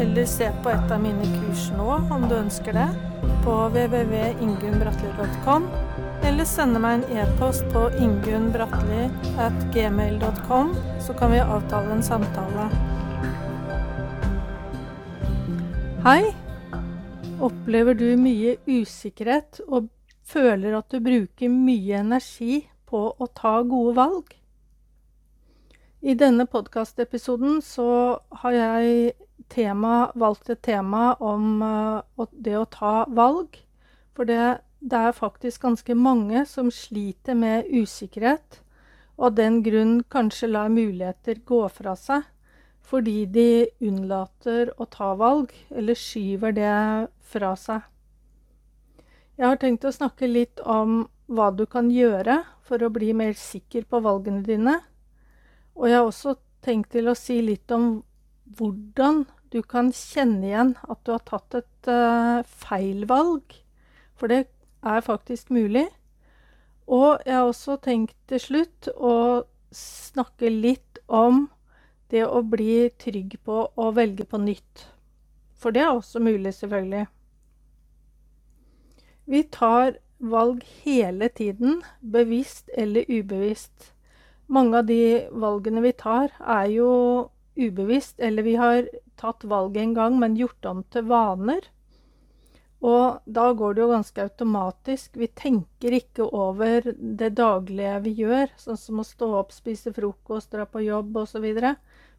eller 0.00 0.24
se 0.24 0.52
på 0.62 0.70
et 0.72 0.92
av 0.92 1.02
mine 1.02 1.24
kurs 1.34 1.70
nå 1.76 1.84
om 2.14 2.22
du 2.28 2.34
ønsker 2.38 2.72
det, 2.72 2.88
på 3.44 3.68
www.ingunnbratli.com, 3.74 5.62
eller 6.24 6.44
sende 6.48 6.78
meg 6.80 6.92
en 6.96 7.04
e-post 7.20 7.64
på 7.74 7.90
ingunnbratli.gmail.com, 8.00 10.74
så 11.04 11.12
kan 11.20 11.30
vi 11.34 11.40
avtale 11.44 11.92
en 11.98 12.04
samtale. 12.04 12.64
Hei! 16.06 16.22
Opplever 17.40 17.94
du 17.96 18.16
mye 18.20 18.56
usikkerhet 18.68 19.60
og 19.68 19.88
føler 20.28 20.74
at 20.76 20.90
du 20.92 21.00
bruker 21.04 21.48
mye 21.52 21.96
energi 22.00 22.68
på 22.88 23.12
å 23.12 23.26
ta 23.36 23.62
gode 23.68 23.96
valg? 24.00 24.24
I 26.00 26.14
denne 26.16 26.46
podkastepisoden 26.48 27.60
så 27.64 28.20
har 28.40 28.52
jeg 28.56 29.12
tema, 29.50 30.10
valgt 30.14 30.50
et 30.52 30.62
tema 30.62 31.14
om 31.20 31.62
uh, 31.62 32.26
det 32.32 32.56
å 32.58 32.66
ta 32.70 33.04
valg. 33.08 33.58
For 34.16 34.28
det, 34.28 34.62
det, 34.80 34.98
er 34.98 35.16
faktisk 35.16 35.66
ganske 35.66 35.94
mange 35.94 36.44
som 36.48 36.70
sliter 36.74 37.38
med 37.38 37.68
usikkerhet, 37.68 38.60
og 39.18 39.30
av 39.30 39.38
den 39.38 39.60
grunn 39.62 40.00
kanskje 40.08 40.48
lar 40.50 40.72
muligheter 40.72 41.42
gå 41.44 41.64
fra 41.68 41.96
seg 41.98 42.28
fordi 42.90 43.20
de 43.30 43.68
unnlater 43.86 44.72
å 44.82 44.86
ta 44.90 45.12
valg, 45.14 45.52
eller 45.70 45.94
skyver 45.94 46.56
det 46.56 46.72
fra 47.22 47.52
seg. 47.54 47.84
Jeg 49.38 49.46
har 49.46 49.60
tenkt 49.62 49.86
å 49.86 49.92
snakke 49.94 50.26
litt 50.26 50.58
om 50.66 51.04
hva 51.30 51.52
du 51.54 51.68
kan 51.70 51.92
gjøre 51.94 52.40
for 52.66 52.82
å 52.82 52.90
bli 52.90 53.12
mer 53.14 53.36
sikker 53.38 53.86
på 53.86 54.00
valgene 54.02 54.42
dine 54.42 54.80
og 55.80 55.88
jeg 55.88 55.96
har 55.96 56.06
også 56.06 56.36
tenkt 56.64 56.92
til 56.92 57.08
å 57.08 57.16
si 57.16 57.38
litt 57.44 57.72
om 57.72 58.02
hvordan 58.58 59.24
du 59.50 59.60
kan 59.66 59.90
kjenne 59.94 60.46
igjen 60.46 60.74
at 60.86 61.00
du 61.04 61.12
har 61.14 61.22
tatt 61.26 61.56
et 61.58 61.90
uh, 61.90 62.42
feil 62.46 63.06
valg. 63.10 63.56
For 64.18 64.30
det 64.30 64.44
er 64.86 65.04
faktisk 65.04 65.50
mulig. 65.54 65.86
Og 66.90 67.22
jeg 67.26 67.36
har 67.36 67.48
også 67.48 67.78
tenkt 67.82 68.16
til 68.30 68.42
slutt 68.42 68.90
å 68.94 69.14
snakke 69.74 70.50
litt 70.50 71.00
om 71.06 71.48
det 72.10 72.24
å 72.26 72.42
bli 72.42 72.90
trygg 72.98 73.36
på 73.46 73.62
å 73.78 73.90
velge 73.94 74.26
på 74.26 74.40
nytt. 74.42 74.86
For 75.54 75.74
det 75.74 75.84
er 75.84 75.92
også 75.94 76.22
mulig, 76.22 76.54
selvfølgelig. 76.56 77.04
Vi 79.30 79.44
tar 79.54 79.98
valg 80.18 80.64
hele 80.82 81.30
tiden, 81.30 81.82
bevisst 82.02 82.70
eller 82.74 83.06
ubevisst 83.06 83.92
mange 84.50 84.80
av 84.80 84.88
de 84.88 85.28
valgene 85.30 85.82
vi 85.84 85.92
tar, 85.94 86.32
er 86.40 86.66
jo 86.74 86.90
ubevisst, 87.60 88.18
eller 88.18 88.46
vi 88.46 88.56
har 88.58 88.88
tatt 89.20 89.44
valget 89.44 89.84
en 89.84 89.94
gang, 89.98 90.18
men 90.20 90.38
gjort 90.38 90.66
om 90.70 90.82
til 90.92 91.06
vaner. 91.10 91.68
Og 92.80 93.20
da 93.28 93.50
går 93.52 93.74
det 93.76 93.82
jo 93.82 93.90
ganske 93.90 94.22
automatisk. 94.24 95.16
Vi 95.20 95.28
tenker 95.36 95.96
ikke 95.98 96.24
over 96.32 96.86
det 96.96 97.34
daglige 97.36 97.98
vi 98.06 98.14
gjør, 98.22 98.54
sånn 98.56 98.80
som 98.80 99.02
å 99.02 99.04
stå 99.04 99.28
opp, 99.42 99.52
spise 99.52 99.92
frokost, 99.92 100.54
dra 100.54 100.64
på 100.64 100.86
jobb 100.86 101.20
osv. 101.20 101.44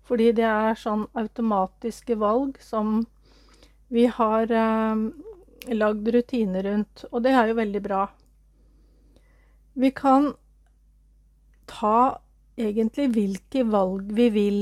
Fordi 0.06 0.30
det 0.38 0.46
er 0.46 0.78
sånn 0.78 1.08
automatiske 1.18 2.18
valg 2.22 2.62
som 2.62 3.02
vi 3.92 4.06
har 4.06 4.54
eh, 4.54 5.02
lagd 5.74 6.14
rutiner 6.14 6.70
rundt. 6.70 7.08
Og 7.10 7.26
det 7.26 7.34
er 7.34 7.50
jo 7.50 7.58
veldig 7.58 7.82
bra. 7.86 8.06
Vi 9.74 9.90
kan 9.98 10.34
ta 11.66 12.22
egentlig 12.60 13.10
hvilke 13.16 13.66
valg 13.66 14.14
vi 14.14 14.30
vil. 14.30 14.60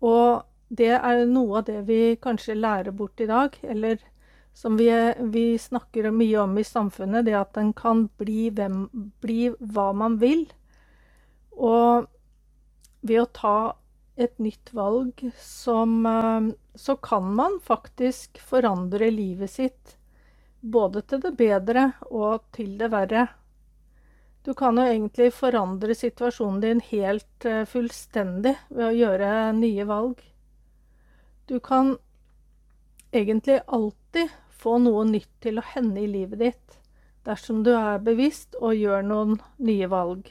Og 0.00 0.49
det 0.70 0.94
er 0.94 1.24
noe 1.26 1.60
av 1.60 1.66
det 1.66 1.82
vi 1.88 2.16
kanskje 2.22 2.54
lærer 2.54 2.94
bort 2.94 3.20
i 3.20 3.26
dag, 3.26 3.56
eller 3.62 3.98
som 4.54 4.76
vi, 4.78 4.90
vi 5.34 5.58
snakker 5.58 6.10
mye 6.14 6.38
om 6.44 6.56
i 6.58 6.64
samfunnet, 6.66 7.26
det 7.26 7.34
at 7.38 7.58
en 7.58 7.72
kan 7.74 8.06
bli, 8.20 8.50
hvem, 8.54 8.84
bli 9.22 9.50
hva 9.58 9.90
man 9.96 10.18
vil. 10.22 10.46
Og 11.50 12.06
ved 13.02 13.22
å 13.22 13.30
ta 13.34 13.56
et 14.20 14.38
nytt 14.38 14.72
valg 14.76 15.22
som 15.40 16.06
eh, 16.06 16.50
Så 16.74 16.96
kan 17.02 17.32
man 17.34 17.58
faktisk 17.64 18.38
forandre 18.38 19.10
livet 19.10 19.50
sitt 19.50 19.96
både 20.60 21.02
til 21.08 21.22
det 21.24 21.32
bedre 21.36 21.90
og 22.10 22.44
til 22.54 22.76
det 22.78 22.90
verre. 22.92 23.26
Du 24.44 24.52
kan 24.54 24.78
jo 24.78 24.84
egentlig 24.84 25.32
forandre 25.36 25.96
situasjonen 25.96 26.60
din 26.62 26.82
helt 26.90 27.46
uh, 27.48 27.64
fullstendig 27.68 28.54
ved 28.68 28.86
å 28.86 28.96
gjøre 28.96 29.30
nye 29.56 29.86
valg. 29.88 30.20
Du 31.50 31.60
kan 31.60 31.98
egentlig 33.10 33.60
alltid 33.66 34.28
få 34.50 34.76
noe 34.78 35.00
nytt 35.08 35.32
til 35.42 35.56
å 35.58 35.64
hende 35.66 35.98
i 35.98 36.06
livet 36.06 36.38
ditt 36.38 36.76
dersom 37.26 37.64
du 37.66 37.72
er 37.74 38.04
bevisst 38.06 38.54
og 38.60 38.76
gjør 38.78 39.02
noen 39.02 39.32
nye 39.58 39.88
valg. 39.90 40.28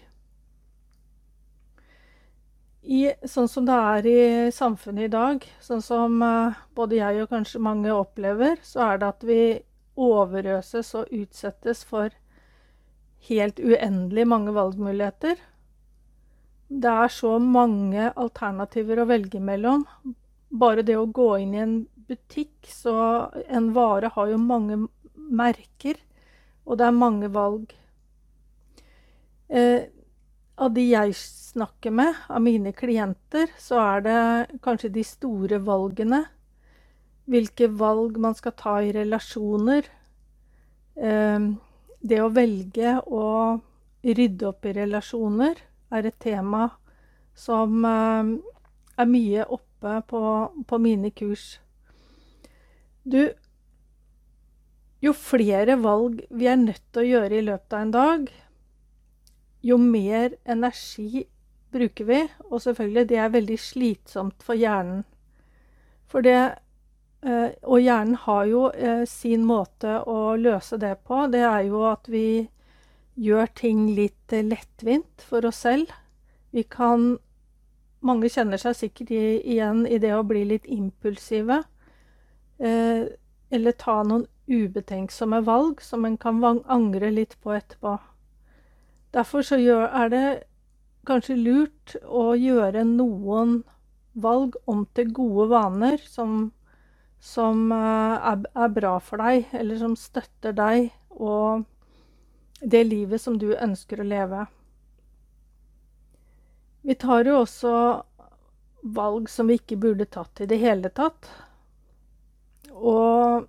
I, 2.88 3.02
sånn 3.28 3.50
som 3.52 3.68
det 3.68 3.80
er 3.90 4.08
i 4.08 4.22
samfunnet 4.56 5.10
i 5.10 5.12
dag, 5.12 5.44
sånn 5.60 5.84
som 5.84 6.24
uh, 6.24 6.56
både 6.80 7.02
jeg 7.02 7.26
og 7.26 7.36
kanskje 7.36 7.62
mange 7.68 7.92
opplever, 7.92 8.56
så 8.64 8.86
er 8.88 9.04
det 9.04 9.10
at 9.10 9.28
vi 9.28 9.42
overøses 10.00 10.94
og 11.02 11.12
utsettes 11.20 11.84
for 11.92 12.16
helt 13.28 13.60
uendelig 13.60 14.24
mange 14.38 14.56
valgmuligheter. 14.56 15.36
Det 16.72 16.96
er 17.04 17.12
så 17.12 17.36
mange 17.44 18.08
alternativer 18.16 19.04
å 19.04 19.10
velge 19.12 19.44
mellom. 19.44 19.84
Bare 20.50 20.82
det 20.82 20.98
å 20.98 21.06
gå 21.06 21.30
inn 21.44 21.54
i 21.54 21.62
en 21.62 21.76
butikk, 22.10 22.66
så 22.66 23.30
en 23.48 23.70
vare 23.76 24.10
har 24.16 24.32
jo 24.32 24.40
mange 24.42 24.80
merker, 25.14 26.00
og 26.66 26.80
det 26.80 26.88
er 26.88 26.98
mange 26.98 27.30
valg. 27.34 27.70
Eh, 29.50 29.86
av 30.60 30.74
de 30.74 30.84
jeg 30.90 31.14
snakker 31.16 31.94
med, 31.96 32.18
av 32.28 32.42
mine 32.44 32.74
klienter, 32.76 33.54
så 33.62 33.80
er 33.84 34.04
det 34.06 34.60
kanskje 34.66 34.92
de 34.98 35.06
store 35.06 35.62
valgene. 35.64 36.24
Hvilke 37.30 37.70
valg 37.70 38.18
man 38.18 38.36
skal 38.38 38.58
ta 38.58 38.80
i 38.82 38.92
relasjoner. 38.94 39.86
Eh, 40.98 41.48
det 42.00 42.22
å 42.24 42.34
velge 42.34 42.98
å 43.06 43.26
rydde 44.02 44.48
opp 44.50 44.66
i 44.66 44.76
relasjoner 44.78 45.58
er 45.94 46.06
et 46.08 46.20
tema 46.22 46.70
som 47.38 47.86
eh, 47.86 48.36
er 49.00 49.10
mye 49.10 49.46
oppe 49.46 49.69
på, 49.82 50.22
på 50.68 50.80
mine 50.82 51.12
kurs. 51.12 51.60
Du, 53.04 53.32
jo 55.02 55.16
flere 55.16 55.80
valg 55.80 56.22
vi 56.30 56.50
er 56.52 56.60
nødt 56.60 56.84
til 56.94 57.04
å 57.04 57.10
gjøre 57.10 57.40
i 57.40 57.46
løpet 57.48 57.76
av 57.76 57.86
en 57.86 57.94
dag, 57.96 58.32
jo 59.64 59.78
mer 59.82 60.36
energi 60.48 61.26
bruker 61.72 62.08
vi. 62.08 62.24
Og 62.50 62.62
selvfølgelig, 62.64 63.10
det 63.10 63.20
er 63.20 63.36
veldig 63.36 63.60
slitsomt 63.60 64.44
for 64.44 64.60
hjernen. 64.60 65.06
For 66.10 66.26
det 66.26 66.40
Eh, 67.20 67.52
og 67.68 67.82
hjernen 67.84 68.16
har 68.24 68.46
jo 68.48 68.68
eh, 68.72 69.04
sin 69.10 69.44
måte 69.48 69.98
å 70.08 70.38
løse 70.40 70.80
det 70.80 70.96
på. 71.08 71.26
Det 71.32 71.44
er 71.44 71.66
jo 71.68 71.84
at 71.90 72.08
vi 72.08 72.48
gjør 73.20 73.50
ting 73.60 73.90
litt 73.98 74.32
lettvint 74.32 75.26
for 75.28 75.48
oss 75.50 75.66
selv. 75.66 75.92
Vi 76.56 76.64
kan 76.64 77.18
Mange 78.06 78.30
kjenner 78.32 78.62
seg 78.62 78.78
sikkert 78.78 79.12
igjen 79.12 79.86
i 79.88 80.00
det 80.00 80.14
å 80.16 80.26
bli 80.28 80.46
litt 80.48 80.68
impulsive. 80.72 81.64
Eller 82.60 83.76
ta 83.80 83.98
noen 84.08 84.28
ubetenksomme 84.50 85.42
valg 85.48 85.82
som 85.84 86.06
en 86.08 86.16
kan 86.18 86.40
angre 86.66 87.12
litt 87.12 87.36
på 87.44 87.52
etterpå. 87.58 87.98
Derfor 89.12 89.44
så 89.44 89.60
er 89.60 90.14
det 90.14 90.24
kanskje 91.08 91.36
lurt 91.36 91.98
å 92.06 92.32
gjøre 92.40 92.86
noen 92.88 93.60
valg 94.14 94.56
om 94.70 94.86
til 94.96 95.12
gode 95.16 95.50
vaner 95.52 96.00
som 96.08 96.52
som 97.20 97.72
eh, 97.72 98.32
er, 98.32 98.44
er, 98.56 98.70
bra 98.72 98.96
for 99.04 99.22
deg, 99.22 99.50
eller 99.52 99.80
som 99.80 99.96
støtter 100.00 100.56
deg 100.56 100.90
og 101.10 101.66
det 102.60 102.86
livet 102.88 103.22
som 103.22 103.38
du 103.40 103.52
ønsker 103.56 104.00
å 104.00 104.08
leve. 104.08 104.46
Vi 106.82 106.96
tar 106.96 107.28
jo 107.28 107.42
også 107.44 107.74
valg 108.82 109.30
som 109.30 109.50
vi 109.50 109.60
ikke 109.60 109.78
burde 109.80 110.08
tatt 110.08 110.42
i 110.42 110.48
det 110.50 110.60
hele 110.62 110.92
tatt. 110.96 111.30
Og 112.72 113.48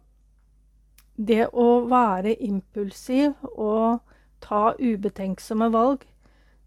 det 1.16 1.46
å 1.52 1.68
være 1.88 2.34
impulsiv 2.42 3.36
og 3.52 4.00
ta 4.40 4.72
ubetenksomme 4.80 5.68
valg, 5.72 6.04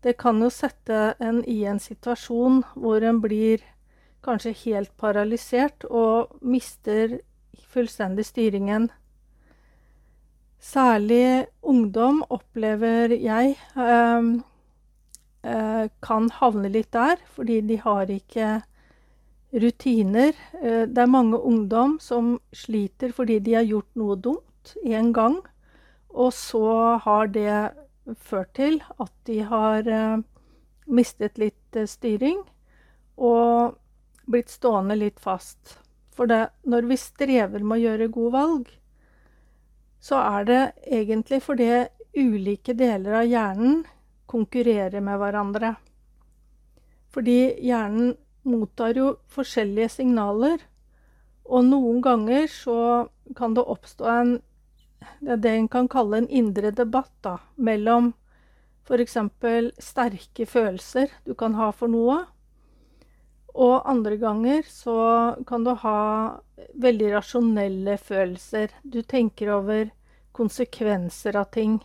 det 0.03 0.17
kan 0.19 0.41
jo 0.43 0.49
sette 0.51 1.13
en 1.23 1.41
i 1.47 1.63
en 1.67 1.79
situasjon 1.79 2.61
hvor 2.75 3.03
en 3.07 3.21
blir 3.23 3.63
kanskje 4.23 4.53
helt 4.63 4.91
paralysert 4.99 5.85
og 5.89 6.35
mister 6.41 7.19
fullstendig 7.73 8.25
styringen. 8.27 8.89
Særlig 10.63 11.47
ungdom 11.61 12.21
opplever 12.31 13.11
jeg 13.15 13.55
eh, 13.75 14.27
eh, 15.43 15.87
kan 16.01 16.29
havne 16.39 16.71
litt 16.71 16.91
der, 16.95 17.19
fordi 17.35 17.61
de 17.67 17.77
har 17.83 18.11
ikke 18.11 18.61
rutiner. 19.53 20.33
Eh, 20.61 20.85
det 20.87 21.03
er 21.03 21.11
mange 21.11 21.37
ungdom 21.37 21.99
som 22.01 22.37
sliter 22.55 23.13
fordi 23.15 23.39
de 23.43 23.57
har 23.59 23.67
gjort 23.67 23.91
noe 23.99 24.17
dumt 24.17 24.75
én 24.85 25.11
gang, 25.13 25.39
og 26.09 26.33
så 26.33 26.97
har 27.03 27.31
det 27.33 27.73
ført 28.19 28.53
til 28.57 28.81
at 28.99 29.13
de 29.27 29.39
har 29.47 29.87
eh, 29.87 30.17
mistet 30.87 31.39
litt 31.39 31.79
styring 31.87 32.41
og 33.17 33.79
blitt 34.29 34.51
stående 34.51 34.97
litt 34.99 35.19
fast. 35.19 35.79
For 36.13 36.29
det, 36.29 36.47
når 36.69 36.87
vi 36.89 36.97
strever 36.99 37.63
med 37.63 37.79
å 37.79 37.83
gjøre 37.83 38.11
gode 38.13 38.33
valg, 38.35 38.69
så 40.03 40.19
er 40.19 40.47
det 40.47 40.61
egentlig 40.85 41.39
fordi 41.45 41.69
ulike 42.13 42.75
deler 42.77 43.21
av 43.23 43.29
hjernen 43.29 43.83
konkurrerer 44.29 45.01
med 45.03 45.19
hverandre. 45.21 45.75
Fordi 47.13 47.55
hjernen 47.61 48.15
mottar 48.43 48.97
jo 48.97 49.13
forskjellige 49.31 49.91
signaler, 49.99 50.57
og 51.43 51.67
noen 51.67 52.01
ganger 52.03 52.47
så 52.51 52.79
kan 53.35 53.55
det 53.55 53.67
oppstå 53.67 54.09
en 54.09 54.33
det 55.19 55.49
en 55.49 55.67
kan 55.67 55.87
kalle 55.91 56.17
en 56.17 56.29
indre 56.29 56.71
debatt 56.71 57.11
da, 57.25 57.37
mellom 57.55 58.13
f.eks. 58.87 59.17
sterke 59.79 60.45
følelser 60.47 61.11
du 61.27 61.33
kan 61.35 61.55
ha 61.59 61.71
for 61.75 61.91
noe, 61.91 62.21
og 63.53 63.89
andre 63.89 64.17
ganger 64.17 64.63
så 64.67 64.97
kan 65.47 65.63
du 65.63 65.73
ha 65.83 65.99
veldig 66.73 67.11
rasjonelle 67.13 67.99
følelser. 68.01 68.71
Du 68.81 69.03
tenker 69.03 69.51
over 69.53 69.91
konsekvenser 70.33 71.37
av 71.37 71.51
ting. 71.53 71.77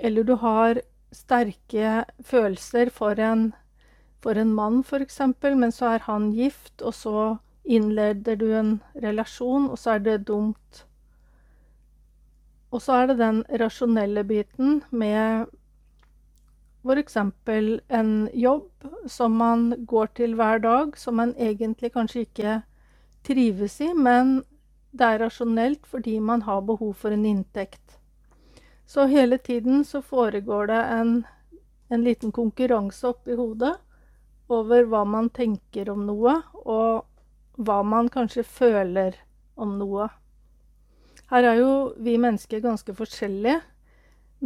Eller 0.00 0.24
du 0.24 0.34
har 0.40 0.80
sterke 1.12 2.04
følelser 2.24 2.90
for 2.94 3.20
en, 3.20 3.50
for 4.22 4.38
en 4.38 4.54
mann, 4.54 4.80
f.eks., 4.80 5.20
men 5.42 5.72
så 5.72 5.94
er 5.94 6.06
han 6.06 6.30
gift, 6.32 6.80
og 6.82 6.94
så 6.94 7.36
innleder 7.64 8.38
du 8.40 8.46
en 8.56 8.80
relasjon, 9.02 9.68
og 9.70 9.78
så 9.78 9.98
er 9.98 10.04
det 10.06 10.26
dumt. 10.28 10.84
Og 12.70 12.82
så 12.82 13.00
er 13.02 13.10
det 13.10 13.18
den 13.18 13.42
rasjonelle 13.60 14.24
biten 14.24 14.82
med 14.90 15.50
f.eks. 16.86 17.16
en 17.88 18.12
jobb 18.32 18.90
som 19.06 19.36
man 19.36 19.84
går 19.86 20.14
til 20.16 20.34
hver 20.34 20.58
dag, 20.58 20.96
som 20.96 21.18
man 21.20 21.34
egentlig 21.36 21.92
kanskje 21.92 22.24
ikke 22.24 22.60
trives 23.26 23.80
i, 23.80 23.92
men 23.92 24.40
det 24.92 25.06
er 25.06 25.24
rasjonelt 25.26 25.86
fordi 25.86 26.18
man 26.18 26.42
har 26.42 26.60
behov 26.60 26.94
for 26.94 27.10
en 27.10 27.26
inntekt. 27.26 27.99
Så 28.90 29.04
hele 29.06 29.38
tiden 29.38 29.84
så 29.84 30.02
foregår 30.02 30.66
det 30.66 30.78
en, 30.82 31.10
en 31.88 32.04
liten 32.04 32.32
konkurranse 32.32 33.06
oppi 33.06 33.36
hodet 33.38 33.76
over 34.50 34.88
hva 34.90 35.04
man 35.06 35.28
tenker 35.30 35.92
om 35.92 36.08
noe, 36.08 36.32
og 36.66 37.04
hva 37.54 37.76
man 37.86 38.08
kanskje 38.10 38.42
føler 38.42 39.14
om 39.54 39.76
noe. 39.78 40.08
Her 41.30 41.46
er 41.52 41.60
jo 41.60 41.74
vi 42.02 42.16
mennesker 42.18 42.64
ganske 42.64 42.90
forskjellige. 42.98 43.60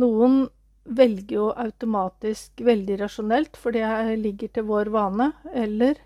Noen 0.02 0.42
velger 0.84 1.38
jo 1.38 1.46
automatisk 1.64 2.60
veldig 2.66 2.98
rasjonelt, 3.00 3.56
for 3.56 3.72
det 3.72 4.18
ligger 4.20 4.50
til 4.52 4.66
vår 4.68 4.90
vane. 4.92 5.30
Eller 5.54 6.02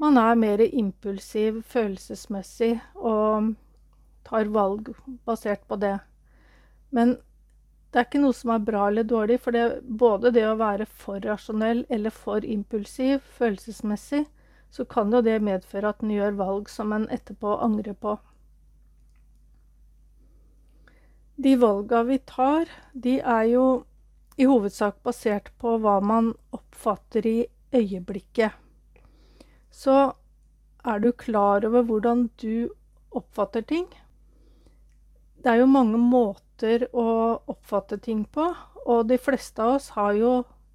man 0.00 0.16
er 0.16 0.40
mer 0.40 0.62
impulsiv 0.70 1.60
følelsesmessig 1.68 2.78
og 2.96 3.52
tar 4.24 4.48
valg 4.56 4.88
basert 5.28 5.68
på 5.68 5.76
det. 5.84 5.98
Men 6.96 7.18
det 7.92 8.00
er 8.00 8.06
ikke 8.06 8.22
noe 8.22 8.32
som 8.32 8.54
er 8.54 8.62
bra 8.64 8.86
eller 8.88 9.04
dårlig, 9.04 9.36
for 9.44 9.52
det, 9.52 9.82
både 9.84 10.30
det 10.32 10.46
å 10.48 10.56
være 10.56 10.86
for 10.88 11.20
rasjonell 11.20 11.82
eller 11.92 12.14
for 12.16 12.44
impulsiv 12.44 13.20
følelsesmessig, 13.36 14.24
så 14.72 14.84
kan 14.88 15.12
jo 15.12 15.20
det 15.20 15.42
medføre 15.44 15.90
at 15.92 16.00
en 16.00 16.14
gjør 16.14 16.38
valg 16.38 16.70
som 16.72 16.94
en 16.96 17.04
etterpå 17.12 17.58
angrer 17.60 17.92
på. 17.92 18.14
De 21.36 21.52
valga 21.60 22.00
vi 22.08 22.16
tar, 22.24 22.70
de 22.92 23.18
er 23.20 23.44
jo 23.50 23.66
i 24.40 24.46
hovedsak 24.48 25.02
basert 25.04 25.50
på 25.60 25.74
hva 25.82 25.98
man 26.00 26.32
oppfatter 26.56 27.28
i 27.28 27.38
øyeblikket. 27.76 28.56
Så 29.68 30.14
er 30.84 31.04
du 31.04 31.10
klar 31.12 31.66
over 31.68 31.84
hvordan 31.88 32.30
du 32.40 32.72
oppfatter 33.12 33.68
ting? 33.68 33.84
Det 35.44 35.52
er 35.52 35.60
jo 35.60 35.68
mange 35.68 36.00
måter 36.00 36.51
å 36.92 37.06
oppfatte 37.50 37.98
ting 38.02 38.24
på, 38.24 38.48
og 38.86 39.06
de 39.10 39.18
fleste 39.18 39.62
av 39.62 39.76
oss 39.76 39.92
har 39.96 40.14
jo 40.18 40.32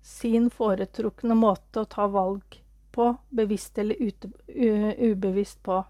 sin 0.07 0.50
foretrukne 0.54 1.36
måte 1.36 1.84
å 1.84 1.89
ta 1.89 2.07
valg 2.12 2.60
på, 2.95 3.12
bevisst 3.30 3.78
eller 3.78 4.00
ute, 4.00 4.31
ubevisst 4.48 5.62
på. 5.63 5.81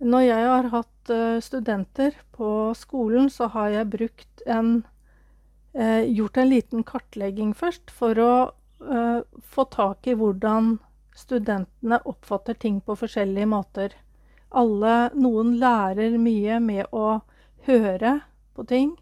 Når 0.00 0.24
jeg 0.24 0.46
har 0.48 0.70
hatt 0.72 1.12
uh, 1.12 1.40
studenter 1.44 2.16
på 2.36 2.72
skolen, 2.76 3.28
så 3.30 3.50
har 3.52 3.68
jeg 3.74 3.92
brukt 3.92 4.44
en 4.46 4.80
eh, 5.74 6.06
Gjort 6.08 6.40
en 6.40 6.48
liten 6.48 6.84
kartlegging 6.84 7.52
først 7.54 7.92
for 7.94 8.18
å 8.18 8.32
eh, 8.80 9.20
få 9.54 9.64
tak 9.70 10.08
i 10.08 10.16
hvordan 10.16 10.78
studentene 11.14 12.00
oppfatter 12.08 12.56
ting 12.56 12.80
på 12.80 12.96
forskjellige 12.96 13.50
måter. 13.52 13.94
Alle, 14.50 15.10
noen 15.14 15.58
lærer 15.60 16.16
mye 16.18 16.58
med 16.64 16.88
å 16.96 17.20
høre 17.68 18.16
på 18.60 18.68
ting, 18.68 18.92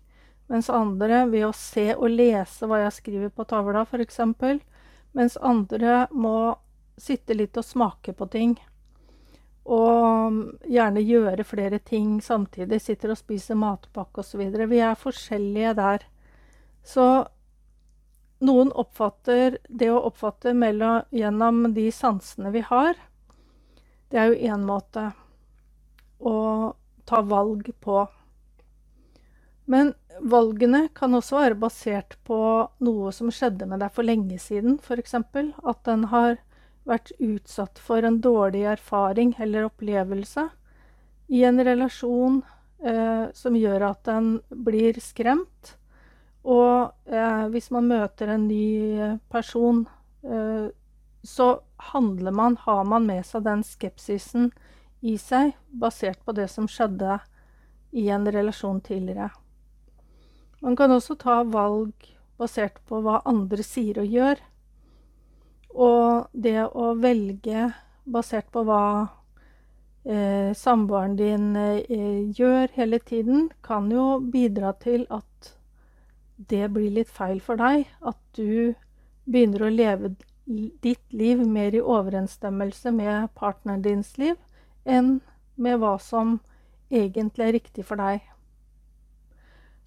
mens 0.49 0.71
andre 0.71 1.27
ved 1.29 1.49
å 1.49 1.53
se 1.57 1.91
og 1.97 2.09
lese 2.15 2.69
hva 2.71 2.85
jeg 2.85 2.97
skriver 3.03 3.35
på 3.35 3.45
tavla, 3.51 3.85
f.eks. 3.85 4.23
Mens 5.19 5.37
andre 5.43 6.07
må 6.15 6.57
sitte 6.99 7.37
litt 7.37 7.57
og 7.59 7.67
smake 7.67 8.15
på 8.17 8.29
ting. 8.33 8.55
Og 9.69 10.39
gjerne 10.65 11.05
gjøre 11.05 11.45
flere 11.45 11.81
ting 11.85 12.23
samtidig. 12.25 12.81
Sitter 12.81 13.13
og 13.13 13.21
spiser 13.21 13.59
matpakke 13.61 14.23
osv. 14.23 14.41
Vi 14.49 14.81
er 14.81 14.97
forskjellige 14.97 15.75
der. 15.77 16.07
Så 16.87 17.05
noen 18.41 18.71
oppfatter 18.73 19.59
Det 19.69 19.91
å 19.91 20.01
oppfatte 20.09 20.55
mellom, 20.55 21.03
gjennom 21.11 21.75
de 21.75 21.89
sansene 21.93 22.53
vi 22.55 22.63
har, 22.65 22.95
det 24.09 24.21
er 24.21 24.31
jo 24.31 24.55
én 24.55 24.63
måte 24.65 25.11
å 26.19 26.37
ta 27.05 27.21
valg 27.21 27.69
på. 27.85 28.07
Men 29.69 29.93
valgene 30.25 30.87
kan 30.97 31.15
også 31.15 31.43
være 31.43 31.59
basert 31.61 32.17
på 32.27 32.41
noe 32.85 33.13
som 33.15 33.31
skjedde 33.35 33.69
med 33.69 33.83
deg 33.85 33.93
for 33.95 34.07
lenge 34.07 34.39
siden, 34.41 34.79
f.eks. 34.81 35.15
At 35.15 35.83
den 35.87 36.07
har 36.13 36.39
vært 36.89 37.13
utsatt 37.21 37.81
for 37.83 38.05
en 38.05 38.21
dårlig 38.25 38.65
erfaring 38.73 39.35
eller 39.39 39.69
opplevelse 39.69 40.47
i 41.29 41.43
en 41.45 41.61
relasjon 41.65 42.41
eh, 42.81 43.29
som 43.37 43.57
gjør 43.57 43.91
at 43.91 44.09
en 44.09 44.31
blir 44.49 44.97
skremt. 45.05 45.75
Og 46.49 47.13
eh, 47.13 47.45
hvis 47.53 47.69
man 47.75 47.91
møter 47.91 48.33
en 48.33 48.47
ny 48.49 49.19
person, 49.29 49.85
eh, 50.25 50.71
så 51.23 51.49
handler 51.93 52.33
man, 52.33 52.57
har 52.65 52.89
man 52.89 53.05
med 53.07 53.27
seg 53.29 53.45
den 53.45 53.67
skepsisen 53.67 54.49
i 55.05 55.19
seg, 55.21 55.53
basert 55.69 56.25
på 56.25 56.33
det 56.33 56.49
som 56.51 56.71
skjedde 56.71 57.21
i 57.93 58.09
en 58.13 58.25
relasjon 58.33 58.81
tidligere. 58.81 59.29
Man 60.65 60.77
kan 60.77 60.91
også 60.91 61.15
ta 61.19 61.43
valg 61.47 62.09
basert 62.39 62.81
på 62.89 63.03
hva 63.03 63.21
andre 63.29 63.65
sier 63.67 64.01
og 64.03 64.15
gjør. 64.15 64.41
Og 65.79 66.27
det 66.33 66.59
å 66.67 66.93
velge 66.99 67.69
basert 68.09 68.49
på 68.55 68.65
hva 68.67 68.85
eh, 70.09 70.51
samboeren 70.57 71.17
din 71.19 71.53
eh, 71.57 72.25
gjør 72.35 72.73
hele 72.75 72.99
tiden, 72.99 73.51
kan 73.63 73.91
jo 73.93 74.19
bidra 74.33 74.73
til 74.83 75.07
at 75.15 75.53
det 76.51 76.71
blir 76.75 76.95
litt 76.95 77.11
feil 77.11 77.43
for 77.45 77.61
deg. 77.61 77.87
At 78.03 78.19
du 78.39 78.75
begynner 79.29 79.67
å 79.67 79.75
leve 79.75 80.15
ditt 80.49 81.13
liv 81.13 81.43
mer 81.47 81.75
i 81.77 81.85
overensstemmelse 81.85 82.93
med 82.97 83.29
partneren 83.37 83.85
dins 83.85 84.15
liv 84.19 84.39
enn 84.89 85.19
med 85.61 85.83
hva 85.83 85.99
som 86.01 86.39
egentlig 86.89 87.45
er 87.45 87.57
riktig 87.59 87.85
for 87.85 88.01
deg. 88.01 88.23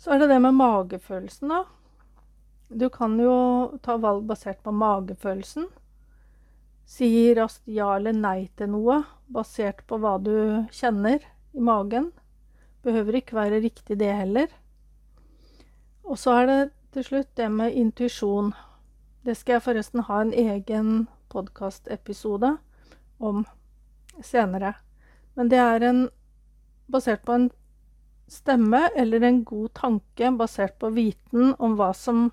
Så 0.01 0.15
er 0.15 0.23
det 0.23 0.31
det 0.31 0.39
med 0.41 0.57
magefølelsen, 0.57 1.51
da. 1.53 1.59
Du 2.73 2.87
kan 2.89 3.19
jo 3.21 3.77
ta 3.85 3.99
valg 4.01 4.23
basert 4.25 4.63
på 4.65 4.73
magefølelsen. 4.73 5.67
Si 6.89 7.09
raskt 7.37 7.69
ja 7.69 7.91
eller 7.99 8.15
nei 8.17 8.47
til 8.57 8.71
noe 8.73 9.03
basert 9.29 9.83
på 9.85 9.99
hva 10.01 10.15
du 10.17 10.33
kjenner 10.73 11.21
i 11.53 11.61
magen. 11.61 12.09
Behøver 12.81 13.19
ikke 13.19 13.37
være 13.37 13.61
riktig, 13.61 13.99
det 14.01 14.09
heller. 14.23 14.49
Og 16.01 16.17
så 16.17 16.39
er 16.39 16.49
det 16.49 16.59
til 16.97 17.05
slutt 17.05 17.35
det 17.37 17.51
med 17.53 17.77
intuisjon. 17.77 18.55
Det 19.21 19.37
skal 19.37 19.59
jeg 19.59 19.67
forresten 19.67 20.07
ha 20.09 20.23
en 20.25 20.33
egen 20.33 20.91
podkastepisode 21.29 22.55
om 23.21 23.45
senere. 24.25 24.73
Men 25.37 25.53
det 25.53 25.61
er 25.61 25.91
en 25.91 26.07
basert 26.91 27.21
på 27.21 27.37
en 27.37 27.51
stemme 28.29 28.89
eller 28.95 29.23
en 29.25 29.41
god 29.47 29.73
tanke 29.77 30.31
basert 30.37 30.77
på 30.81 30.91
viten 30.95 31.55
om 31.59 31.77
hva 31.79 31.91
som 31.97 32.29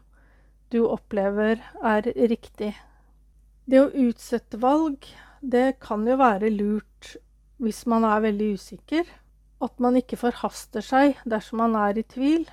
du 0.73 0.83
opplever 0.85 1.63
er 1.85 2.11
riktig. 2.31 2.75
Det 3.69 3.81
å 3.81 3.93
utsette 4.09 4.61
valg, 4.61 5.05
det 5.41 5.79
kan 5.85 6.07
jo 6.09 6.19
være 6.21 6.51
lurt 6.53 7.17
hvis 7.63 7.85
man 7.91 8.07
er 8.07 8.23
veldig 8.25 8.53
usikker. 8.59 9.05
At 9.65 9.81
man 9.83 9.99
ikke 9.99 10.21
forhaster 10.21 10.85
seg 10.85 11.19
dersom 11.27 11.63
man 11.65 11.75
er 11.79 11.99
i 11.99 12.07
tvil. 12.07 12.47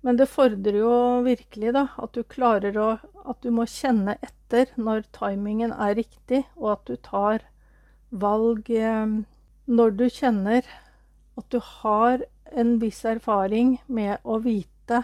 Men 0.00 0.16
det 0.16 0.30
fordrer 0.32 0.78
jo 0.80 0.92
virkelig 1.26 1.74
da, 1.76 1.84
at 2.00 2.14
du 2.16 2.24
klarer 2.24 2.76
å 2.80 2.90
At 3.28 3.42
du 3.44 3.50
må 3.52 3.66
kjenne 3.68 4.14
etter 4.24 4.70
når 4.80 5.04
timingen 5.12 5.74
er 5.76 5.92
riktig, 5.98 6.40
og 6.56 6.70
at 6.72 6.86
du 6.88 6.96
tar 6.96 7.42
valg 8.10 8.70
eh, 8.72 9.12
når 9.68 9.92
du 9.98 10.06
kjenner 10.08 10.64
at 11.38 11.46
du 11.52 11.60
har 11.62 12.24
en 12.56 12.78
viss 12.78 13.04
erfaring 13.04 13.78
med 13.86 14.18
å 14.24 14.38
vite 14.42 15.02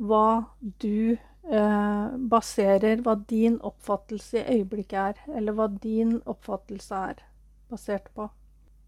hva 0.00 0.44
du 0.60 1.16
eh, 1.16 2.06
baserer 2.32 3.02
Hva 3.04 3.14
din 3.28 3.58
oppfattelse 3.60 4.40
i 4.40 4.58
øyeblikket 4.58 4.98
er, 5.00 5.22
eller 5.36 5.56
hva 5.56 5.68
din 5.68 6.20
oppfattelse 6.24 7.00
er 7.12 7.24
basert 7.70 8.08
på. 8.14 8.28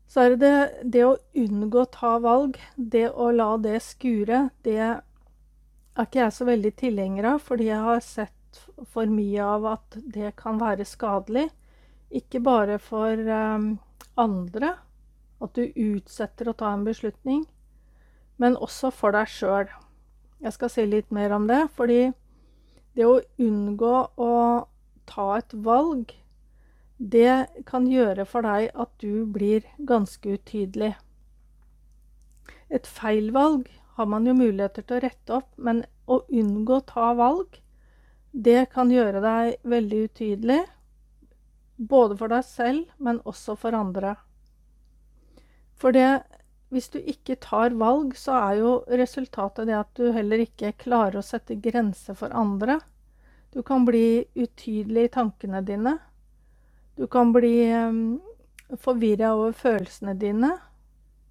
Så 0.09 0.21
er 0.21 0.37
det 0.37 0.55
det, 0.83 1.05
å 1.07 1.17
unngå 1.38 1.85
å 1.85 1.91
ta 1.93 2.17
valg, 2.21 2.59
det 2.76 3.09
å 3.11 3.31
la 3.33 3.57
det 3.57 3.79
skure, 3.85 4.49
det 4.67 4.79
er 4.83 5.00
ikke 6.02 6.21
jeg 6.21 6.35
så 6.37 6.49
veldig 6.49 6.73
tilhenger 6.76 7.29
av, 7.35 7.41
fordi 7.45 7.71
jeg 7.71 7.87
har 7.87 8.05
sett 8.05 8.61
for 8.93 9.09
mye 9.09 9.45
av 9.45 9.67
at 9.71 9.97
det 10.14 10.35
kan 10.37 10.61
være 10.61 10.85
skadelig. 10.88 11.47
Ikke 12.12 12.43
bare 12.45 12.76
for 12.83 13.17
um, 13.17 13.79
andre, 14.21 14.75
at 15.41 15.57
du 15.57 15.64
utsetter 15.64 16.50
å 16.50 16.57
ta 16.57 16.75
en 16.75 16.85
beslutning, 16.85 17.47
men 18.43 18.59
også 18.59 18.91
for 18.91 19.15
deg 19.15 19.31
sjøl. 19.31 19.71
Jeg 20.43 20.57
skal 20.57 20.73
si 20.73 20.85
litt 20.89 21.15
mer 21.15 21.35
om 21.37 21.47
det, 21.47 21.63
fordi 21.77 22.11
det 22.99 23.07
å 23.07 23.21
unngå 23.41 23.95
å 24.19 24.33
ta 25.09 25.29
et 25.39 25.55
valg, 25.65 26.11
det 26.99 27.65
kan 27.67 27.87
gjøre 27.91 28.27
for 28.29 28.47
deg 28.47 28.71
at 28.75 28.91
du 29.03 29.25
blir 29.31 29.67
ganske 29.87 30.35
utydelig. 30.37 30.93
Et 32.73 32.87
feil 32.87 33.31
valg 33.35 33.71
har 33.97 34.09
man 34.09 34.27
jo 34.27 34.35
muligheter 34.37 34.85
til 34.87 34.99
å 34.99 35.05
rette 35.05 35.39
opp, 35.39 35.51
men 35.57 35.85
å 36.11 36.23
unngå 36.31 36.79
å 36.79 36.87
ta 36.89 37.13
valg, 37.19 37.59
det 38.33 38.71
kan 38.73 38.91
gjøre 38.91 39.21
deg 39.23 39.59
veldig 39.69 40.05
utydelig. 40.09 40.61
Både 41.77 42.17
for 42.17 42.33
deg 42.33 42.47
selv, 42.47 42.87
men 42.99 43.21
også 43.29 43.57
for 43.61 43.77
andre. 43.77 44.15
For 45.77 45.93
det, 45.93 46.23
hvis 46.73 46.88
du 46.88 46.99
ikke 47.05 47.37
tar 47.37 47.75
valg, 47.76 48.14
så 48.17 48.33
er 48.38 48.61
jo 48.62 48.71
resultatet 48.88 49.69
det 49.69 49.76
at 49.76 49.91
du 49.99 50.07
heller 50.14 50.41
ikke 50.41 50.73
klarer 50.81 51.21
å 51.21 51.26
sette 51.26 51.59
grenser 51.61 52.17
for 52.17 52.33
andre. 52.33 52.79
Du 53.52 53.61
kan 53.67 53.85
bli 53.85 54.25
utydelig 54.33 55.05
i 55.05 55.12
tankene 55.12 55.61
dine. 55.69 55.99
Du 56.97 57.05
kan 57.12 57.35
bli 57.37 57.69
um, 57.76 58.23
forvirra 58.81 59.35
over 59.37 59.52
følelsene 59.52 60.17
dine. 60.17 60.55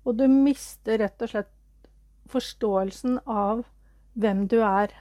Og 0.05 0.19
du 0.21 0.27
mister 0.29 1.01
rett 1.01 1.25
og 1.25 1.33
slett 1.33 1.51
forståelsen 2.29 3.17
av 3.25 3.65
hvem 4.13 4.45
du 4.45 4.59
er. 4.61 4.93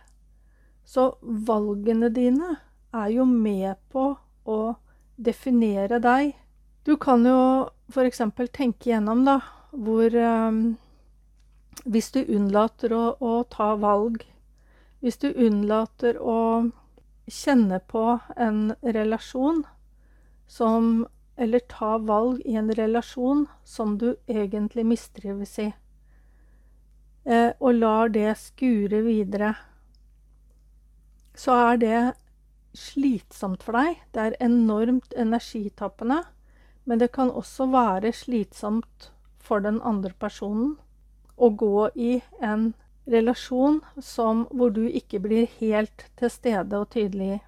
Så 0.88 1.10
valgene 1.20 2.08
dine 2.08 2.56
er 2.96 3.12
jo 3.12 3.28
med 3.28 3.76
på 3.92 4.14
å 4.48 4.60
definere 5.20 6.00
deg. 6.00 6.32
Du 6.88 6.96
kan 6.96 7.28
jo 7.28 7.68
f.eks. 7.92 8.24
tenke 8.56 8.94
gjennom, 8.94 9.26
da, 9.28 9.40
hvor 9.70 10.14
um, 10.16 10.76
Hvis 11.84 12.10
du 12.12 12.20
unnlater 12.24 12.92
å, 12.92 13.16
å, 13.20 13.44
ta 13.48 13.74
valg, 13.80 14.26
hvis 15.00 15.16
du 15.22 15.30
unnlater 15.32 16.18
å 16.20 16.70
kjenne 17.30 17.78
på 17.88 18.18
en 18.36 18.74
relasjon 18.82 19.62
som 20.50 21.06
Eller 21.40 21.62
ta 21.70 21.96
valg 21.96 22.42
i 22.44 22.56
en 22.60 22.68
relasjon 22.76 23.46
som 23.64 23.96
du 23.98 24.10
egentlig 24.26 24.84
mistrives 24.84 25.54
i, 25.58 25.70
eh, 27.24 27.52
og 27.60 27.78
lar 27.78 28.12
det 28.12 28.34
skure 28.36 29.00
videre, 29.06 29.54
så 31.32 31.56
er 31.70 31.80
det 31.80 32.00
slitsomt 32.76 33.64
for 33.64 33.78
deg. 33.78 34.02
Det 34.12 34.20
er 34.20 34.36
enormt 34.44 35.14
energitappende. 35.16 36.22
Men 36.84 37.00
det 37.00 37.12
kan 37.14 37.30
også 37.30 37.70
være 37.70 38.12
slitsomt 38.12 39.10
for 39.50 39.64
den 39.64 39.82
andre 39.82 40.14
personen 40.22 40.76
å 41.36 41.50
gå 41.50 41.88
i 41.98 42.20
en 42.38 42.70
relasjon 43.10 43.80
som, 43.98 44.46
hvor 44.54 44.70
du 44.70 44.84
ikke 44.86 45.18
blir 45.24 45.48
helt 45.58 46.06
til 46.20 46.30
stede 46.30 46.78
og 46.78 46.92
tydelig. 46.94 47.40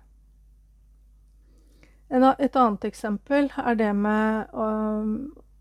Et 2.13 2.57
annet 2.59 2.85
eksempel 2.85 3.49
er 3.57 3.79
det 3.79 3.93
med 3.97 4.51
å, 4.53 4.67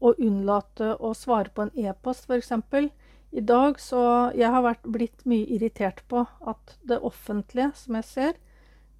å 0.01 0.13
unnlate 0.17 0.95
å 0.99 1.13
svare 1.15 1.53
på 1.53 1.67
en 1.67 1.75
e-post, 1.79 2.27
f.eks. 2.27 2.51
I 3.31 3.43
dag 3.47 3.77
så 3.79 4.31
Jeg 4.35 4.51
har 4.51 4.63
vært, 4.65 4.83
blitt 4.83 5.23
mye 5.23 5.47
irritert 5.47 6.01
på 6.11 6.25
at 6.43 6.75
det 6.83 6.99
offentlige, 6.99 7.69
som 7.75 7.95
jeg 7.95 8.07
ser, 8.09 8.33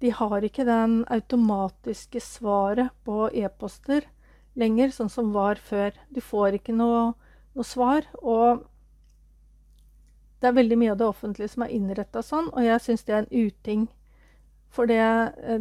de 0.00 0.10
har 0.10 0.42
ikke 0.42 0.64
den 0.64 1.02
automatiske 1.12 2.20
svaret 2.24 2.94
på 3.04 3.28
e-poster 3.28 4.08
lenger, 4.58 4.90
sånn 4.90 5.12
som 5.12 5.34
var 5.36 5.60
før. 5.60 5.92
Du 6.10 6.20
får 6.24 6.56
ikke 6.58 6.74
noe, 6.74 7.12
noe 7.54 7.66
svar. 7.66 8.06
Og 8.20 8.62
det 10.42 10.50
er 10.50 10.58
veldig 10.58 10.78
mye 10.78 10.92
av 10.94 11.00
det 11.00 11.06
offentlige 11.06 11.52
som 11.52 11.64
er 11.66 11.74
innretta 11.74 12.22
sånn, 12.26 12.48
og 12.50 12.64
jeg 12.64 12.82
syns 12.82 13.04
det 13.06 13.14
er 13.14 13.20
en 13.22 13.46
uting. 13.46 13.84
For 14.72 14.88
det, 14.88 15.02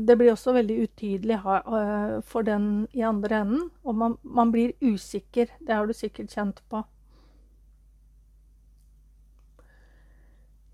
det, 0.07 0.15
blir 0.17 0.31
også 0.31 0.53
veldig 0.55 0.77
utydelig 0.85 1.35
eh, 1.35 2.13
for 2.23 2.47
den 2.47 2.87
i 2.95 3.03
andre 3.03 3.41
enden. 3.43 3.65
Og 3.83 3.97
man, 3.99 4.15
man, 4.23 4.53
blir 4.53 4.71
usikker. 4.79 5.51
Det 5.59 5.75
har 5.75 5.85
du 5.85 5.93
sikkert 5.93 6.31
kjent 6.31 6.61
på. 6.71 6.79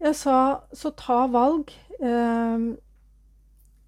Jeg 0.05 0.13
sa 0.15 0.37
så 0.69 0.93
ta 0.93 1.23
valg. 1.33 1.73
Eh, 1.97 2.67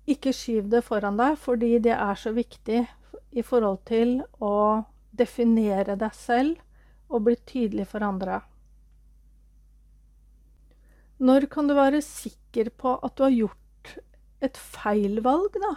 ikke 0.09 0.33
skyv 0.33 0.71
det 0.73 0.81
foran 0.87 1.21
deg, 1.21 1.37
fordi 1.37 1.75
det 1.85 1.93
er 1.93 2.17
så 2.17 2.33
viktig 2.33 2.81
i 3.37 3.45
forhold 3.45 3.83
til 3.85 4.17
å 4.41 4.81
definere 5.13 5.93
deg 5.99 6.17
selv 6.17 6.57
og 7.09 7.25
blitt 7.25 7.45
tydelig 7.49 7.87
for 7.91 8.05
andre. 8.05 8.41
Når 11.19 11.49
kan 11.51 11.67
du 11.67 11.75
være 11.75 12.01
sikker 12.05 12.69
på 12.79 12.95
at 13.03 13.17
du 13.17 13.25
har 13.25 13.35
gjort 13.35 13.95
et 14.45 14.57
feil 14.57 15.19
valg, 15.25 15.57
da? 15.59 15.73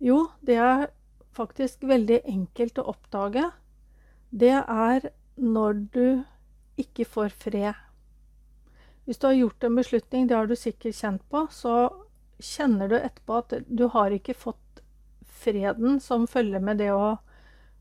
Jo, 0.00 0.28
det 0.40 0.56
er 0.60 0.86
faktisk 1.36 1.84
veldig 1.88 2.22
enkelt 2.30 2.80
å 2.80 2.88
oppdage. 2.94 3.50
Det 4.30 4.56
er 4.56 5.10
når 5.36 5.82
du 5.94 6.06
ikke 6.80 7.06
får 7.08 7.34
fred. 7.44 7.74
Hvis 9.04 9.20
du 9.20 9.28
har 9.28 9.36
gjort 9.36 9.64
en 9.64 9.76
beslutning, 9.76 10.28
det 10.28 10.36
har 10.36 10.48
du 10.48 10.56
sikkert 10.56 10.96
kjent 10.96 11.24
på, 11.28 11.44
så 11.52 11.92
kjenner 12.40 12.88
du 12.88 12.96
etterpå 12.98 13.40
at 13.42 13.54
du 13.68 13.86
har 13.92 14.14
ikke 14.16 14.36
fått 14.36 14.80
freden 15.44 16.00
som 16.00 16.26
følger 16.30 16.62
med 16.64 16.80
det 16.80 16.90
å, 16.94 17.18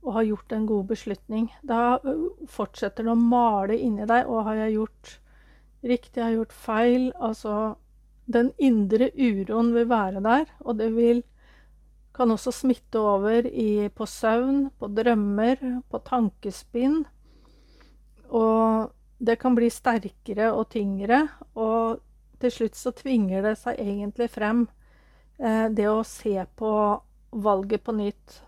å 0.03 0.13
har 0.17 0.27
gjort 0.27 0.51
en 0.51 0.65
god 0.67 0.87
beslutning. 0.91 1.47
Da 1.63 1.99
fortsetter 2.51 3.05
det 3.07 3.13
å 3.13 3.19
male 3.19 3.77
inni 3.79 4.07
deg. 4.09 4.27
Og 4.27 4.43
har 4.47 4.65
jeg 4.65 4.77
gjort 4.77 5.13
riktig, 5.83 6.21
har 6.21 6.33
jeg 6.33 6.41
gjort 6.41 6.57
feil? 6.65 7.05
Altså 7.19 7.75
Den 8.25 8.53
indre 8.57 9.09
uroen 9.19 9.73
vil 9.75 9.89
være 9.89 10.21
der, 10.23 10.45
og 10.63 10.77
det 10.79 10.93
vil 10.95 11.23
kan 12.13 12.31
også 12.31 12.51
smitte 12.53 13.01
over 13.01 13.47
i, 13.49 13.89
på 13.89 14.05
søvn, 14.05 14.67
på 14.79 14.87
drømmer, 14.93 15.57
på 15.89 15.99
tankespinn. 16.05 17.01
Og 18.29 18.93
det 19.17 19.39
kan 19.41 19.55
bli 19.57 19.69
sterkere 19.73 20.51
og 20.53 20.69
tyngre, 20.73 21.23
og 21.55 21.99
til 22.41 22.53
slutt 22.53 22.77
så 22.77 22.93
tvinger 22.95 23.43
det 23.45 23.55
seg 23.61 23.79
egentlig 23.81 24.29
frem 24.33 24.65
eh, 25.39 25.69
det 25.73 25.87
å 25.89 26.03
se 26.07 26.35
på 26.59 26.73
valget 27.43 27.83
på 27.83 27.95
nytt. 27.97 28.41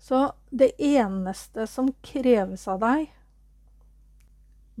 Så 0.00 0.32
det 0.50 0.72
eneste 0.80 1.66
som 1.68 1.92
kreves 2.02 2.66
av 2.68 2.80
deg 2.80 3.10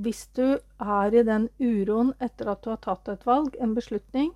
hvis 0.00 0.22
du 0.32 0.56
er 0.80 1.14
i 1.14 1.22
den 1.28 1.50
uroen 1.60 2.14
etter 2.24 2.48
at 2.48 2.62
du 2.64 2.70
har 2.72 2.78
tatt 2.80 3.08
et 3.12 3.26
valg, 3.28 3.56
en 3.60 3.74
beslutning 3.76 4.30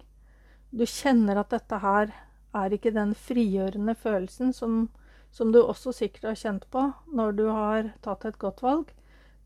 Du 0.69 0.85
kjenner 0.85 1.41
at 1.41 1.55
dette 1.55 1.79
her 1.81 2.13
er 2.55 2.75
ikke 2.77 2.93
den 2.93 3.15
frigjørende 3.17 3.95
følelsen 3.97 4.53
som, 4.53 4.91
som 5.33 5.53
du 5.55 5.63
også 5.63 5.95
sikkert 5.97 6.29
har 6.33 6.41
kjent 6.43 6.67
på 6.75 6.83
når 7.17 7.33
du 7.39 7.45
har 7.49 7.89
tatt 8.05 8.27
et 8.29 8.39
godt 8.43 8.61
valg, 8.63 8.91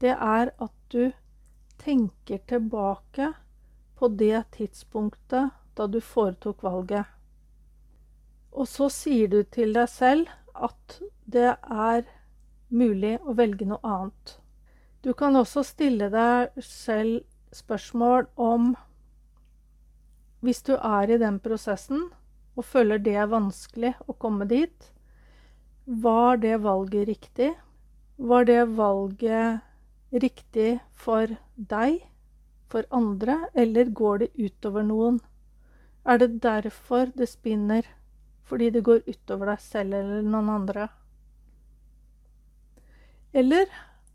det 0.02 0.16
er 0.16 0.50
at 0.59 0.75
du 0.90 1.12
tenker 1.78 2.42
tilbake 2.50 3.30
på 4.00 4.09
det 4.09 4.42
tidspunktet 4.57 5.54
da 5.78 5.87
du 5.87 6.00
foretok 6.02 6.64
valget. 6.66 7.07
Og 8.52 8.66
så 8.68 8.88
sier 8.92 9.30
du 9.30 9.42
til 9.45 9.76
deg 9.76 9.88
selv 9.92 10.33
at 10.64 10.98
det 11.26 11.54
er 11.54 12.04
mulig 12.68 13.16
å 13.24 13.34
velge 13.38 13.66
noe 13.68 13.80
annet. 13.82 14.36
Du 15.02 15.12
kan 15.14 15.36
også 15.38 15.62
stille 15.66 16.10
deg 16.12 16.58
selv 16.64 17.22
spørsmål 17.54 18.26
om 18.36 18.74
Hvis 20.40 20.62
du 20.62 20.76
er 20.76 21.10
i 21.10 21.18
den 21.18 21.40
prosessen 21.42 22.10
og 22.54 22.64
føler 22.64 22.98
det 23.02 23.14
er 23.18 23.30
vanskelig 23.30 23.94
å 24.06 24.14
komme 24.14 24.46
dit, 24.46 24.92
var 25.86 26.36
det 26.38 26.60
valget 26.62 27.08
riktig? 27.08 27.48
Var 28.18 28.44
det 28.44 28.60
valget 28.76 29.60
riktig 30.12 30.78
for 30.92 31.34
deg, 31.56 32.02
for 32.70 32.86
andre, 32.90 33.48
eller 33.54 33.90
går 33.90 34.18
det 34.18 34.30
utover 34.38 34.86
noen? 34.86 35.20
Er 36.04 36.18
det 36.18 36.42
derfor 36.42 37.10
det 37.16 37.28
spinner? 37.28 37.82
Fordi 38.48 38.70
det 38.72 38.84
går 38.86 39.04
utover 39.06 39.52
deg 39.52 39.60
selv 39.60 39.98
eller 39.98 40.24
noen 40.24 40.48
andre? 40.54 40.88
Eller 43.36 43.68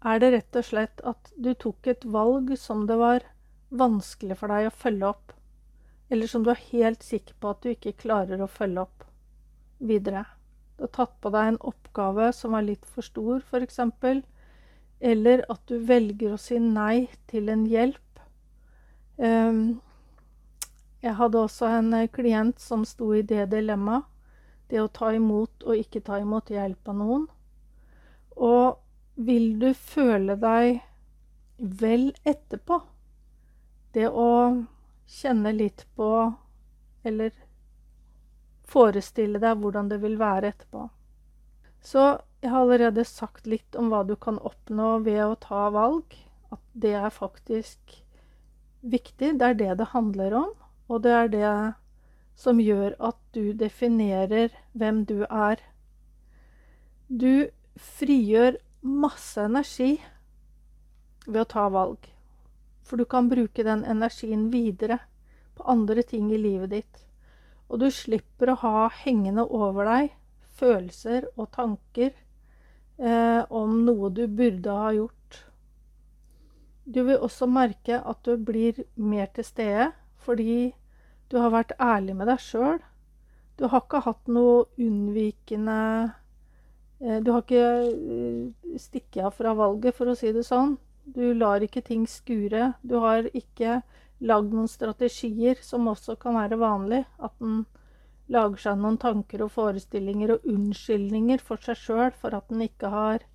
er 0.04 0.20
det 0.20 0.32
rett 0.34 0.58
og 0.60 0.66
slett 0.68 1.04
at 1.08 1.32
du 1.38 1.54
tok 1.54 1.88
et 1.88 2.06
valg 2.06 2.50
som 2.60 2.88
det 2.90 2.98
var 3.00 3.28
vanskelig 3.74 4.38
for 4.40 4.52
deg 4.52 4.68
å 4.68 4.76
følge 4.76 5.10
opp, 5.14 5.34
eller 6.10 6.30
som 6.30 6.44
du 6.46 6.52
er 6.54 6.66
helt 6.72 7.06
sikker 7.06 7.38
på 7.40 7.54
at 7.54 7.62
du 7.64 7.72
ikke 7.72 7.96
klarer 8.04 8.42
å 8.42 8.50
følge 8.52 8.84
opp 8.84 9.06
videre? 9.80 10.26
Du 10.78 10.88
har 10.88 10.94
tatt 10.98 11.16
på 11.22 11.32
deg 11.34 11.54
en 11.54 11.62
oppgave 11.70 12.32
som 12.36 12.58
var 12.58 12.66
litt 12.66 12.86
for 12.90 13.06
stor, 13.06 13.42
f.eks., 13.46 13.80
eller 15.04 15.44
at 15.52 15.62
du 15.68 15.78
velger 15.84 16.34
å 16.34 16.40
si 16.40 16.58
nei 16.64 17.10
til 17.28 17.50
en 17.52 17.66
hjelp. 17.68 18.22
Um, 19.18 19.82
jeg 21.04 21.18
hadde 21.20 21.42
også 21.44 21.68
en 21.68 21.92
klient 22.14 22.62
som 22.64 22.86
sto 22.88 23.10
i 23.14 23.24
det 23.28 23.50
dilemmaet. 23.52 24.08
Det 24.70 24.80
å 24.82 24.90
ta 24.92 25.12
imot 25.14 25.66
og 25.68 25.78
ikke 25.78 26.02
ta 26.06 26.20
imot 26.22 26.52
hjelp 26.54 26.90
av 26.90 26.98
noen. 26.98 27.28
Og 28.36 28.80
vil 29.16 29.60
du 29.62 29.70
føle 29.78 30.36
deg 30.40 30.82
vel 31.58 32.10
etterpå? 32.24 32.80
Det 33.94 34.08
å 34.10 34.30
kjenne 35.06 35.54
litt 35.54 35.86
på, 35.96 36.10
eller 37.06 37.34
forestille 38.74 39.42
deg 39.44 39.60
hvordan 39.62 39.92
det 39.92 40.00
vil 40.02 40.18
være 40.18 40.54
etterpå. 40.54 40.88
Så 41.84 42.06
jeg 42.42 42.52
har 42.52 42.64
allerede 42.64 43.04
sagt 43.06 43.48
litt 43.48 43.76
om 43.76 43.92
hva 43.92 44.02
du 44.08 44.16
kan 44.16 44.40
oppnå 44.40 44.98
ved 45.04 45.22
å 45.26 45.40
ta 45.40 45.68
valg. 45.72 46.16
At 46.52 46.62
det 46.74 46.94
er 46.96 47.14
faktisk 47.14 48.00
viktig. 48.82 49.36
Det 49.40 49.50
er 49.50 49.60
det 49.60 49.72
det 49.82 49.92
handler 49.94 50.36
om. 50.42 50.52
Og 50.88 51.04
det 51.04 51.14
er 51.16 51.32
det 51.32 51.52
som 52.36 52.60
gjør 52.62 52.96
at 53.00 53.20
du 53.36 53.54
definerer 53.58 54.54
hvem 54.74 55.04
du 55.06 55.24
er. 55.30 55.62
Du 57.08 57.50
frigjør 57.78 58.58
masse 58.82 59.42
energi 59.42 59.96
ved 61.28 61.44
å 61.44 61.50
ta 61.56 61.68
valg. 61.72 62.10
For 62.84 63.00
du 63.00 63.06
kan 63.10 63.30
bruke 63.32 63.64
den 63.64 63.86
energien 63.88 64.50
videre 64.52 65.00
på 65.56 65.66
andre 65.70 66.04
ting 66.04 66.32
i 66.34 66.42
livet 66.42 66.74
ditt. 66.74 67.00
Og 67.70 67.80
du 67.80 67.90
slipper 67.94 68.54
å 68.54 68.60
ha 68.66 68.90
hengende 69.04 69.46
over 69.48 69.88
deg 69.88 70.12
følelser 70.60 71.30
og 71.34 71.50
tanker 71.56 72.12
eh, 72.12 73.42
om 73.50 73.80
noe 73.88 74.12
du 74.14 74.26
burde 74.28 74.78
ha 74.78 74.92
gjort. 74.94 75.40
Du 76.84 77.00
vil 77.08 77.22
også 77.24 77.48
merke 77.48 78.02
at 78.02 78.26
du 78.28 78.36
blir 78.38 78.84
mer 78.96 79.32
til 79.34 79.48
stede 79.48 79.92
fordi 80.24 80.74
du 81.34 81.40
har 81.42 81.54
vært 81.54 81.74
ærlig 81.82 82.16
med 82.16 82.30
deg 82.30 82.42
sjøl. 82.42 82.78
Du 83.58 83.66
har 83.70 83.82
ikke 83.84 84.06
hatt 84.06 84.30
noe 84.30 84.68
unnvikende 84.82 85.80
Eh, 87.04 87.20
du 87.20 87.32
har 87.32 87.44
ikke 87.44 87.64
eh, 87.92 88.78
stikket 88.80 89.26
av 89.28 89.36
fra 89.36 89.54
valget, 89.58 89.96
for 89.98 90.10
å 90.10 90.16
si 90.16 90.32
det 90.36 90.46
sånn. 90.48 90.78
Du 91.04 91.34
lar 91.36 91.64
ikke 91.66 91.84
ting 91.84 92.06
skure. 92.08 92.74
Du 92.82 92.96
har 93.04 93.28
ikke 93.36 93.82
lagd 94.24 94.54
noen 94.56 94.72
strategier, 94.72 95.60
som 95.60 95.90
også 95.92 96.16
kan 96.22 96.38
være 96.40 96.60
vanlig. 96.62 97.04
At 97.20 97.36
en 97.44 97.66
lager 98.32 98.64
seg 98.64 98.80
noen 98.80 98.98
tanker 99.02 99.44
og 99.44 99.52
forestillinger 99.52 100.38
og 100.38 100.48
unnskyldninger 100.48 101.44
for 101.44 101.60
seg 101.60 101.82
sjøl 101.82 102.14
for 102.16 102.36
at 102.38 102.54
en 102.54 102.64
ikke 102.64 102.92
har 102.94 103.26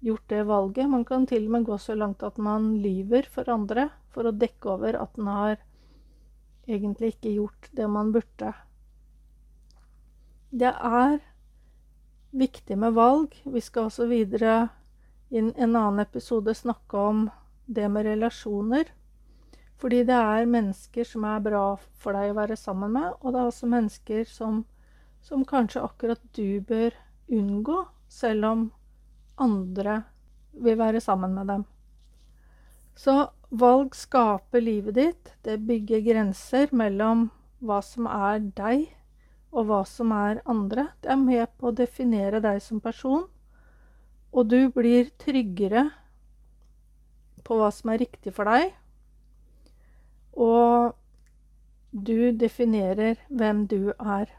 gjort 0.00 0.32
det 0.32 0.46
valget. 0.48 0.88
Man 0.88 1.04
kan 1.04 1.28
til 1.28 1.44
og 1.50 1.58
med 1.58 1.68
gå 1.68 1.76
så 1.76 1.98
langt 1.98 2.24
at 2.24 2.40
man 2.40 2.72
lyver 2.80 3.28
for 3.28 3.52
andre 3.52 3.90
for 4.14 4.24
å 4.24 4.32
dekke 4.32 4.78
over 4.78 4.96
at 4.96 5.20
en 5.20 5.28
har 5.28 5.60
egentlig 6.70 7.14
ikke 7.14 7.34
gjort 7.34 7.70
det 7.76 7.88
man 7.90 8.12
burde. 8.14 8.52
Det 10.50 10.70
er 10.70 11.18
viktig 12.30 12.78
med 12.78 12.94
valg. 12.96 13.34
Vi 13.44 13.60
skal 13.60 13.88
også 13.88 14.06
videre 14.10 14.68
i 15.30 15.38
en 15.38 15.52
annen 15.58 16.00
episode 16.02 16.54
snakke 16.54 16.98
om 16.98 17.28
det 17.66 17.86
med 17.90 18.06
relasjoner. 18.06 18.90
Fordi 19.80 20.02
det 20.04 20.16
er 20.16 20.50
mennesker 20.50 21.06
som 21.08 21.24
er 21.24 21.40
bra 21.40 21.64
for 22.02 22.16
deg 22.16 22.32
å 22.32 22.36
være 22.36 22.58
sammen 22.58 22.92
med, 22.92 23.14
og 23.20 23.32
det 23.32 23.40
er 23.40 23.48
også 23.48 23.70
mennesker 23.70 24.26
som, 24.28 24.64
som 25.24 25.46
kanskje 25.48 25.84
akkurat 25.86 26.20
du 26.36 26.60
bør 26.68 26.92
unngå, 27.32 27.78
selv 28.10 28.44
om 28.50 28.66
andre 29.40 30.02
vil 30.52 30.76
være 30.76 31.00
sammen 31.00 31.32
med 31.32 31.48
dem. 31.48 31.64
Så 32.94 33.30
valg 33.50 33.94
skaper 33.96 34.62
livet 34.62 34.94
ditt. 34.94 35.34
Det 35.42 35.58
bygger 35.66 36.04
grenser 36.06 36.72
mellom 36.72 37.28
hva 37.60 37.80
som 37.84 38.06
er 38.10 38.40
deg, 38.56 38.88
og 39.50 39.66
hva 39.68 39.82
som 39.88 40.12
er 40.14 40.42
andre. 40.48 40.88
Det 41.02 41.10
er 41.12 41.20
med 41.20 41.50
på 41.58 41.70
å 41.70 41.76
definere 41.76 42.42
deg 42.42 42.60
som 42.62 42.80
person, 42.80 43.26
og 44.30 44.46
du 44.50 44.70
blir 44.70 45.10
tryggere 45.18 45.88
på 47.44 47.58
hva 47.58 47.70
som 47.74 47.90
er 47.90 48.02
riktig 48.04 48.32
for 48.36 48.46
deg. 48.46 48.70
Og 50.38 50.94
du 51.90 52.30
definerer 52.38 53.18
hvem 53.28 53.66
du 53.66 53.92
er. 53.98 54.30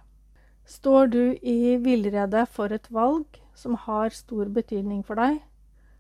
Står 0.64 1.12
du 1.12 1.24
i 1.42 1.76
villrede 1.84 2.46
for 2.48 2.72
et 2.72 2.88
valg 2.94 3.42
som 3.58 3.76
har 3.76 4.14
stor 4.16 4.48
betydning 4.48 5.02
for 5.04 5.20
deg, 5.20 5.42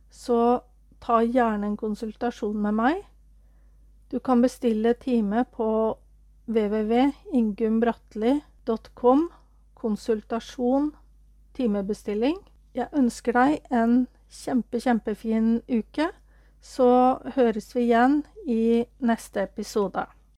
så 0.08 0.62
ta 1.02 1.22
gjerne 1.26 1.68
en 1.68 1.78
konsultasjon 1.78 2.62
med 2.62 2.74
meg. 2.78 2.96
Du 4.12 4.20
kan 4.20 4.42
bestille 4.42 4.94
time 4.94 5.46
på 5.56 5.98
www.ingumbratli.com 6.48 9.30
konsultasjon, 9.82 10.92
timebestilling. 11.58 12.38
Jeg 12.78 12.90
ønsker 12.98 13.36
deg 13.36 13.74
en 13.74 14.06
kjempe, 14.32 14.80
kjempefin 14.80 15.60
uke. 15.70 16.12
Så 16.62 16.88
høres 17.36 17.72
vi 17.76 17.88
igjen 17.88 18.22
i 18.46 18.86
neste 19.02 19.48
episode. 19.48 20.06